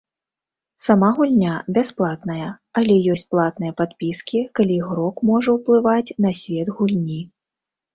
[0.85, 2.49] Сама гульня бясплатная,
[2.83, 7.25] але ёсць платныя падпіскі, калі ігрок можа ўплываць на свет гульні.